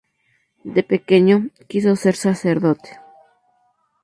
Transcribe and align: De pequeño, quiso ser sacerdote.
De 0.75 0.81
pequeño, 0.91 1.37
quiso 1.69 1.91
ser 2.03 2.15
sacerdote. 2.27 2.91